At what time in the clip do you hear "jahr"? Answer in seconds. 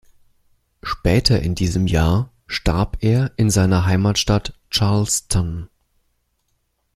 1.85-2.31